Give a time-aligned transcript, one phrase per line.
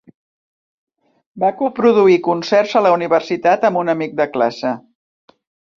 [1.43, 4.75] Va coproduir concerts a la universitat amb un amic de classe.